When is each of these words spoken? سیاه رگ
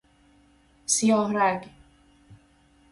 سیاه 0.85 1.31
رگ 1.33 1.67